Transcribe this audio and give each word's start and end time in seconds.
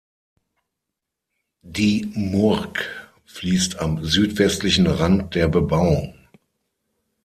Die 1.61 2.11
Murg 2.15 2.89
fließt 3.27 3.77
am 3.77 4.03
südwestlichen 4.03 4.87
Rand 4.87 5.35
der 5.35 5.47
Bebauung. 5.47 6.15